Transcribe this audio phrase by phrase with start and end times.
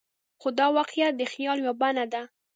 [0.41, 2.21] خو دا واقعیت د خیال یوه بڼه ده.